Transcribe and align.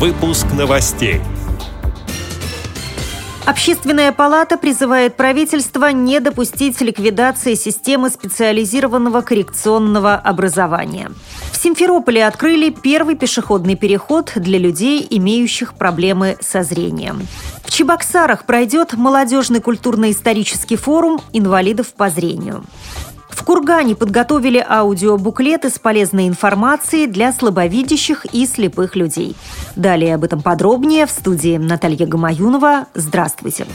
Выпуск 0.00 0.46
новостей. 0.52 1.20
Общественная 3.46 4.10
палата 4.10 4.58
призывает 4.58 5.16
правительство 5.16 5.92
не 5.92 6.18
допустить 6.18 6.80
ликвидации 6.80 7.54
системы 7.54 8.10
специализированного 8.10 9.20
коррекционного 9.20 10.16
образования. 10.16 11.12
В 11.52 11.56
Симферополе 11.56 12.26
открыли 12.26 12.70
первый 12.70 13.14
пешеходный 13.14 13.76
переход 13.76 14.32
для 14.34 14.58
людей, 14.58 15.06
имеющих 15.08 15.74
проблемы 15.74 16.38
со 16.40 16.64
зрением. 16.64 17.28
В 17.62 17.70
Чебоксарах 17.70 18.46
пройдет 18.46 18.94
молодежный 18.94 19.60
культурно-исторический 19.60 20.76
форум 20.76 21.20
инвалидов 21.32 21.94
по 21.94 22.10
зрению. 22.10 22.64
Кургане 23.44 23.94
подготовили 23.94 24.64
аудиобуклеты 24.66 25.70
с 25.70 25.78
полезной 25.78 26.28
информацией 26.28 27.06
для 27.06 27.32
слабовидящих 27.32 28.26
и 28.32 28.46
слепых 28.46 28.96
людей. 28.96 29.36
Далее 29.76 30.14
об 30.14 30.24
этом 30.24 30.42
подробнее 30.42 31.06
в 31.06 31.10
студии 31.10 31.56
Наталья 31.56 32.06
Гамаюнова. 32.06 32.86
Здравствуйте. 32.94 33.66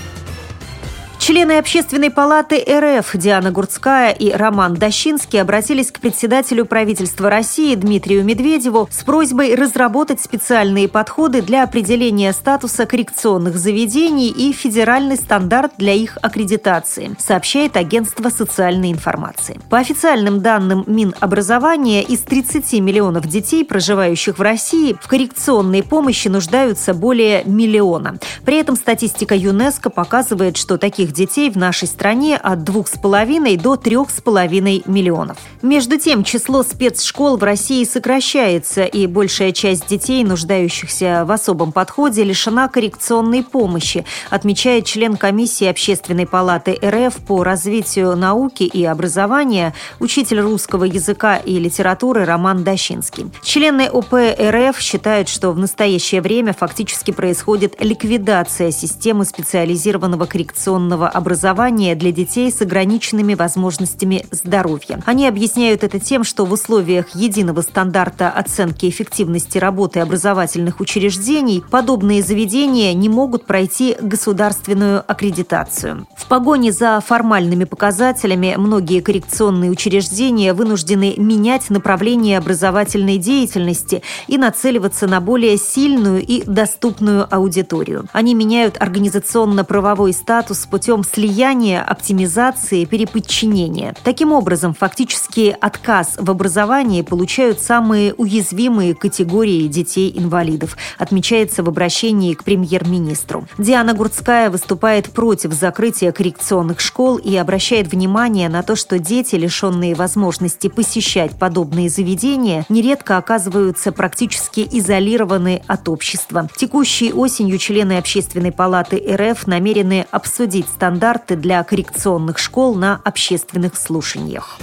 Члены 1.29 1.59
Общественной 1.59 2.09
палаты 2.09 2.57
РФ 2.67 3.15
Диана 3.15 3.51
Гурцкая 3.51 4.11
и 4.13 4.31
Роман 4.31 4.73
Дощинский 4.73 5.39
обратились 5.39 5.91
к 5.91 5.99
председателю 5.99 6.65
правительства 6.65 7.29
России 7.29 7.75
Дмитрию 7.75 8.25
Медведеву 8.25 8.89
с 8.91 9.03
просьбой 9.03 9.53
разработать 9.53 10.19
специальные 10.19 10.87
подходы 10.87 11.43
для 11.43 11.63
определения 11.63 12.33
статуса 12.33 12.87
коррекционных 12.87 13.57
заведений 13.57 14.29
и 14.29 14.51
федеральный 14.53 15.17
стандарт 15.17 15.73
для 15.77 15.93
их 15.93 16.17
аккредитации, 16.19 17.15
сообщает 17.19 17.77
агентство 17.77 18.29
социальной 18.29 18.91
информации. 18.91 19.59
По 19.69 19.77
официальным 19.77 20.41
данным 20.41 20.83
Минобразования, 20.87 22.01
из 22.01 22.21
30 22.21 22.73
миллионов 22.81 23.27
детей, 23.27 23.63
проживающих 23.63 24.39
в 24.39 24.41
России, 24.41 24.97
в 24.99 25.07
коррекционной 25.07 25.83
помощи 25.83 26.27
нуждаются 26.27 26.95
более 26.95 27.43
миллиона. 27.43 28.17
При 28.43 28.57
этом 28.57 28.75
статистика 28.75 29.35
ЮНЕСКО 29.35 29.91
показывает, 29.91 30.57
что 30.57 30.79
таких 30.79 31.18
детей 31.19 31.49
в 31.49 31.57
нашей 31.57 31.87
стране 31.87 32.37
от 32.37 32.59
2,5 32.59 33.61
до 33.61 33.73
3,5 33.75 34.89
миллионов. 34.89 35.37
Между 35.61 35.99
тем, 35.99 36.23
число 36.23 36.63
спецшкол 36.63 37.35
в 37.35 37.43
России 37.43 37.83
сокращается, 37.83 38.83
и 38.85 39.05
большая 39.05 39.51
часть 39.51 39.87
детей, 39.87 40.23
нуждающихся 40.23 41.25
в 41.25 41.31
особом 41.31 41.73
подходе, 41.73 42.23
лишена 42.23 42.69
коррекционной 42.69 43.43
помощи, 43.43 44.05
отмечает 44.29 44.85
член 44.85 45.17
комиссии 45.17 45.67
Общественной 45.67 46.25
палаты 46.25 46.79
РФ 46.81 47.17
по 47.27 47.43
развитию 47.43 48.15
науки 48.15 48.63
и 48.63 48.85
образования, 48.85 49.73
учитель 49.99 50.39
русского 50.39 50.85
языка 50.85 51.35
и 51.35 51.59
литературы 51.59 52.23
Роман 52.23 52.63
Дощинский. 52.63 53.29
Члены 53.43 53.89
ОП 53.89 54.13
РФ 54.39 54.79
считают, 54.79 55.27
что 55.27 55.51
в 55.51 55.59
настоящее 55.59 56.21
время 56.21 56.53
фактически 56.53 57.11
происходит 57.11 57.75
ликвидация 57.81 58.71
системы 58.71 59.25
специализированного 59.25 60.25
коррекционного 60.25 60.98
образования 61.07 61.95
для 61.95 62.11
детей 62.11 62.51
с 62.51 62.61
ограниченными 62.61 63.35
возможностями 63.35 64.25
здоровья. 64.31 65.01
Они 65.05 65.27
объясняют 65.27 65.83
это 65.83 65.99
тем, 65.99 66.23
что 66.23 66.45
в 66.45 66.51
условиях 66.51 67.15
единого 67.15 67.61
стандарта 67.61 68.29
оценки 68.29 68.89
эффективности 68.89 69.57
работы 69.57 69.99
образовательных 69.99 70.79
учреждений 70.79 71.63
подобные 71.69 72.21
заведения 72.21 72.93
не 72.93 73.09
могут 73.09 73.45
пройти 73.45 73.95
государственную 74.01 75.03
аккредитацию. 75.07 76.07
В 76.15 76.27
погоне 76.27 76.71
за 76.71 76.99
формальными 77.05 77.63
показателями 77.63 78.55
многие 78.57 79.01
коррекционные 79.01 79.71
учреждения 79.71 80.53
вынуждены 80.53 81.15
менять 81.17 81.69
направление 81.69 82.37
образовательной 82.37 83.17
деятельности 83.17 84.01
и 84.27 84.37
нацеливаться 84.37 85.07
на 85.07 85.21
более 85.21 85.57
сильную 85.57 86.25
и 86.25 86.43
доступную 86.43 87.27
аудиторию. 87.33 88.07
Они 88.11 88.33
меняют 88.33 88.77
организационно-правовой 88.79 90.13
статус 90.13 90.65
путем 90.65 90.88
путем 90.89 91.03
слияния, 91.03 91.83
оптимизации, 91.83 92.85
переподчинения. 92.85 93.93
Таким 94.03 94.31
образом, 94.31 94.73
фактически 94.73 95.55
отказ 95.61 96.15
в 96.17 96.31
образовании 96.31 97.03
получают 97.03 97.59
самые 97.59 98.15
уязвимые 98.15 98.95
категории 98.95 99.67
детей-инвалидов, 99.67 100.77
отмечается 100.97 101.61
в 101.61 101.69
обращении 101.69 102.33
к 102.33 102.43
премьер-министру. 102.43 103.47
Диана 103.59 103.93
Гурцкая 103.93 104.49
выступает 104.49 105.11
против 105.11 105.53
закрытия 105.53 106.11
коррекционных 106.11 106.79
школ 106.79 107.17
и 107.17 107.35
обращает 107.35 107.91
внимание 107.91 108.49
на 108.49 108.63
то, 108.63 108.75
что 108.75 108.97
дети, 108.97 109.35
лишенные 109.35 109.93
возможности 109.93 110.69
посещать 110.69 111.37
подобные 111.37 111.89
заведения, 111.89 112.65
нередко 112.67 113.17
оказываются 113.17 113.91
практически 113.91 114.67
изолированы 114.71 115.61
от 115.67 115.87
общества. 115.87 116.49
Текущей 116.57 117.13
осенью 117.13 117.59
члены 117.59 117.99
Общественной 117.99 118.51
палаты 118.51 118.97
РФ 118.97 119.45
намерены 119.45 120.07
обсудить 120.09 120.65
стандарты 120.79 121.35
для 121.35 121.61
коррекционных 121.61 122.37
школ 122.37 122.73
на 122.73 123.01
общественных 123.03 123.75
слушаниях. 123.75 124.57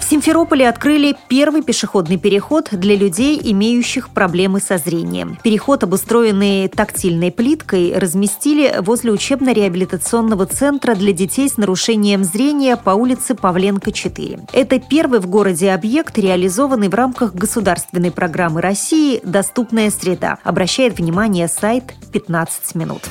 В 0.00 0.04
Симферополе 0.12 0.66
открыли 0.68 1.14
первый 1.28 1.62
пешеходный 1.62 2.16
переход 2.16 2.68
для 2.70 2.96
людей, 2.96 3.38
имеющих 3.42 4.08
проблемы 4.08 4.60
со 4.60 4.78
зрением. 4.78 5.38
Переход, 5.42 5.82
обустроенный 5.84 6.68
тактильной 6.68 7.30
плиткой, 7.30 7.98
разместили 7.98 8.74
возле 8.80 9.12
учебно-реабилитационного 9.12 10.46
центра 10.46 10.94
для 10.94 11.12
детей 11.12 11.46
с 11.46 11.58
нарушением 11.58 12.24
зрения 12.24 12.78
по 12.78 12.90
улице 12.90 13.34
Павленко 13.34 13.92
4. 13.92 14.40
Это 14.54 14.78
первый 14.78 15.20
в 15.20 15.26
городе 15.26 15.72
объект, 15.72 16.16
реализованный 16.16 16.88
в 16.88 16.94
рамках 16.94 17.34
государственной 17.34 18.10
программы 18.10 18.62
России 18.62 19.20
«Доступная 19.24 19.90
среда», 19.90 20.38
обращает 20.42 20.98
внимание 20.98 21.48
сайт 21.48 21.94
«15 22.12 22.50
минут». 22.74 23.02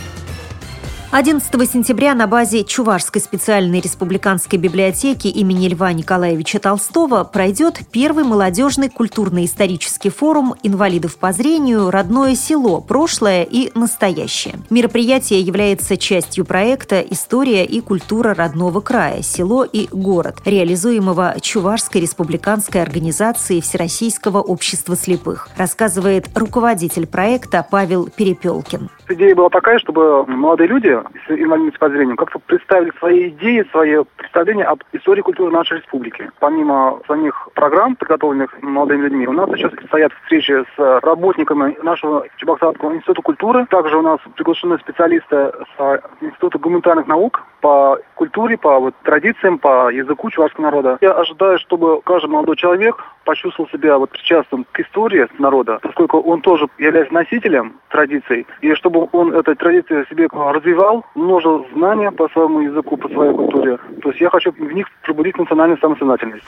11 1.13 1.69
сентября 1.69 2.15
на 2.15 2.25
базе 2.25 2.63
Чувашской 2.63 3.21
специальной 3.21 3.81
республиканской 3.81 4.57
библиотеки 4.57 5.27
имени 5.27 5.67
Льва 5.67 5.91
Николаевича 5.91 6.57
Толстого 6.57 7.25
пройдет 7.25 7.81
первый 7.91 8.23
молодежный 8.23 8.89
культурно-исторический 8.89 10.09
форум 10.09 10.55
инвалидов 10.63 11.17
по 11.17 11.33
зрению 11.33 11.91
«Родное 11.91 12.33
село. 12.35 12.79
Прошлое 12.79 13.43
и 13.43 13.77
настоящее». 13.77 14.55
Мероприятие 14.69 15.41
является 15.41 15.97
частью 15.97 16.45
проекта 16.45 17.01
«История 17.01 17.65
и 17.65 17.81
культура 17.81 18.33
родного 18.33 18.79
края. 18.79 19.21
Село 19.21 19.65
и 19.65 19.89
город», 19.91 20.37
реализуемого 20.45 21.35
Чувашской 21.41 21.99
республиканской 21.99 22.81
организацией 22.81 23.59
Всероссийского 23.59 24.37
общества 24.37 24.95
слепых, 24.95 25.49
рассказывает 25.57 26.29
руководитель 26.35 27.05
проекта 27.05 27.67
Павел 27.69 28.07
Перепелкин. 28.07 28.89
Идея 29.09 29.35
была 29.35 29.49
такая, 29.49 29.77
чтобы 29.77 30.25
молодые 30.25 30.69
люди 30.69 31.00
с 31.27 31.31
инвалидностью 31.31 31.79
по 31.79 31.89
зрению 31.89 32.15
как-то 32.15 32.39
представили 32.39 32.91
свои 32.99 33.29
идеи, 33.29 33.65
свои 33.71 34.03
представления 34.17 34.63
об 34.65 34.83
истории 34.93 35.21
культуры 35.21 35.51
нашей 35.51 35.77
республики. 35.77 36.29
Помимо 36.39 36.99
самих 37.07 37.49
программ, 37.53 37.95
подготовленных 37.95 38.61
молодыми 38.61 39.03
людьми, 39.03 39.27
у 39.27 39.33
нас 39.33 39.49
сейчас 39.51 39.71
стоят 39.87 40.11
встречи 40.23 40.63
с 40.75 41.01
работниками 41.01 41.77
нашего 41.83 42.25
Чебоксарского 42.37 42.95
института 42.95 43.21
культуры. 43.21 43.65
Также 43.69 43.97
у 43.97 44.01
нас 44.01 44.19
приглашены 44.35 44.77
специалисты 44.79 45.51
с 45.77 46.01
Института 46.21 46.59
гуманитарных 46.59 47.07
наук 47.07 47.43
по 47.61 47.99
культуре, 48.15 48.57
по 48.57 48.79
вот, 48.79 48.95
традициям, 49.03 49.59
по 49.59 49.89
языку 49.91 50.29
чувашского 50.29 50.65
народа. 50.65 50.97
Я 51.01 51.11
ожидаю, 51.11 51.59
чтобы 51.59 52.01
каждый 52.01 52.29
молодой 52.29 52.55
человек 52.55 53.03
почувствовал 53.25 53.69
себя 53.69 53.97
вот 53.97 54.09
причастным 54.09 54.65
к 54.71 54.79
истории 54.79 55.27
народа, 55.39 55.79
поскольку 55.81 56.19
он 56.19 56.41
тоже 56.41 56.67
является 56.77 57.13
носителем 57.13 57.73
традиций, 57.89 58.45
и 58.61 58.73
чтобы 58.73 59.07
он 59.11 59.33
этой 59.33 59.55
традиции 59.55 60.05
себе 60.09 60.27
развивал, 60.31 61.05
множил 61.15 61.65
знания 61.73 62.11
по 62.11 62.27
своему 62.29 62.61
языку, 62.61 62.97
по 62.97 63.09
своей 63.09 63.33
культуре. 63.33 63.77
То 64.01 64.09
есть 64.09 64.21
я 64.21 64.29
хочу 64.29 64.51
в 64.51 64.71
них 64.73 64.87
пробудить 65.03 65.37
национальную 65.37 65.79
самосознательность. 65.79 66.45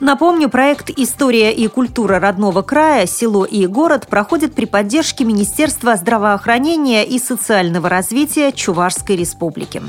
Напомню, 0.00 0.48
проект 0.48 0.90
«История 0.90 1.52
и 1.52 1.68
культура 1.68 2.18
родного 2.18 2.62
края. 2.62 3.06
Село 3.06 3.44
и 3.44 3.66
город» 3.66 4.06
проходит 4.08 4.54
при 4.54 4.66
поддержке 4.66 5.24
Министерства 5.24 5.96
здравоохранения 5.96 7.04
и 7.04 7.18
социального 7.18 7.88
развития 7.88 8.52
Чувашской 8.52 9.16
Республики. 9.16 9.82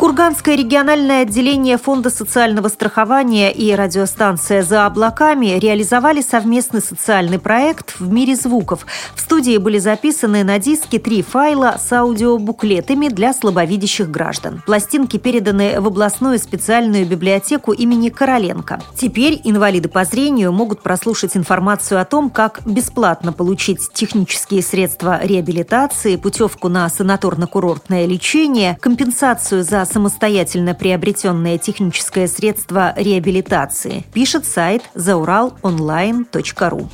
Курганское 0.00 0.56
региональное 0.56 1.20
отделение 1.24 1.76
Фонда 1.76 2.08
социального 2.08 2.68
страхования 2.68 3.52
и 3.52 3.74
радиостанция 3.74 4.62
«За 4.62 4.86
облаками» 4.86 5.58
реализовали 5.58 6.22
совместный 6.22 6.80
социальный 6.80 7.38
проект 7.38 8.00
«В 8.00 8.10
мире 8.10 8.34
звуков». 8.34 8.86
В 9.14 9.20
студии 9.20 9.58
были 9.58 9.76
записаны 9.76 10.42
на 10.42 10.58
диске 10.58 10.98
три 10.98 11.20
файла 11.20 11.76
с 11.78 11.92
аудиобуклетами 11.92 13.08
для 13.08 13.34
слабовидящих 13.34 14.10
граждан. 14.10 14.62
Пластинки 14.64 15.18
переданы 15.18 15.78
в 15.78 15.88
областную 15.88 16.38
специальную 16.38 17.04
библиотеку 17.04 17.72
имени 17.72 18.08
Короленко. 18.08 18.80
Теперь 18.96 19.38
инвалиды 19.44 19.90
по 19.90 20.06
зрению 20.06 20.50
могут 20.50 20.80
прослушать 20.82 21.36
информацию 21.36 22.00
о 22.00 22.06
том, 22.06 22.30
как 22.30 22.62
бесплатно 22.64 23.34
получить 23.34 23.92
технические 23.92 24.62
средства 24.62 25.20
реабилитации, 25.22 26.16
путевку 26.16 26.70
на 26.70 26.86
санаторно-курортное 26.86 28.06
лечение, 28.06 28.78
компенсацию 28.80 29.62
за 29.62 29.89
самостоятельно 29.90 30.74
приобретенное 30.74 31.58
техническое 31.58 32.28
средство 32.28 32.94
реабилитации, 32.96 34.04
пишет 34.12 34.46
сайт 34.46 34.82
зауралонлайн.ру. 34.94 36.88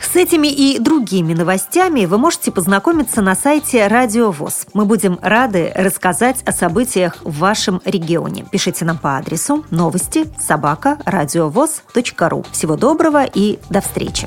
С 0.00 0.16
этими 0.16 0.48
и 0.48 0.78
другими 0.78 1.34
новостями 1.34 2.06
вы 2.06 2.18
можете 2.18 2.50
познакомиться 2.50 3.20
на 3.20 3.34
сайте 3.34 3.86
Радио 3.86 4.30
ВОЗ. 4.30 4.66
Мы 4.72 4.84
будем 4.84 5.18
рады 5.20 5.72
рассказать 5.74 6.42
о 6.44 6.52
событиях 6.52 7.16
в 7.24 7.38
вашем 7.38 7.82
регионе. 7.84 8.46
Пишите 8.50 8.84
нам 8.84 8.98
по 8.98 9.16
адресу 9.18 9.64
новости 9.70 10.26
собака 10.40 10.98
ру. 12.28 12.44
Всего 12.52 12.76
доброго 12.76 13.24
и 13.24 13.58
до 13.70 13.80
встречи! 13.80 14.26